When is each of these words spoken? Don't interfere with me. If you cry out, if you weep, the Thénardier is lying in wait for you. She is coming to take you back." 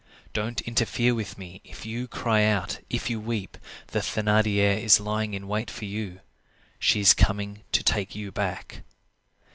Don't 0.33 0.61
interfere 0.61 1.13
with 1.13 1.37
me. 1.37 1.61
If 1.63 1.85
you 1.85 2.07
cry 2.07 2.43
out, 2.45 2.79
if 2.89 3.07
you 3.07 3.19
weep, 3.19 3.55
the 3.89 3.99
Thénardier 3.99 4.81
is 4.81 4.99
lying 4.99 5.35
in 5.35 5.47
wait 5.47 5.69
for 5.69 5.85
you. 5.85 6.21
She 6.79 6.99
is 7.01 7.13
coming 7.13 7.61
to 7.71 7.83
take 7.83 8.15
you 8.15 8.31
back." 8.31 8.81